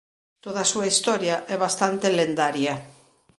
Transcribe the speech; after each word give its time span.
Toda 0.45 0.59
a 0.63 0.69
súa 0.71 0.89
historia 0.91 1.35
é 1.53 1.55
bastante 1.65 2.13
lendaria. 2.19 2.73